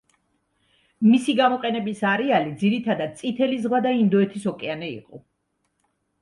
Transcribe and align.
მისი 1.09 1.35
გამოყენების 1.39 2.01
არეალი, 2.11 2.55
ძირითადად, 2.63 3.13
წითელი 3.21 3.61
ზღვა 3.67 3.83
და 3.87 3.93
ინდოეთის 4.01 4.49
ოკეანე 4.55 4.91
იყო. 4.97 5.23